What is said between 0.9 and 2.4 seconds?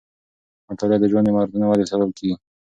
د ژوند د مهارتونو ودې سبب کېږي.